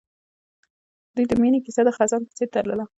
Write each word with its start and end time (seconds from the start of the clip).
د 1.13 1.13
دوی 1.15 1.25
د 1.29 1.33
مینې 1.41 1.59
کیسه 1.65 1.81
د 1.85 1.89
خزان 1.97 2.21
په 2.27 2.33
څېر 2.37 2.47
تلله. 2.53 2.85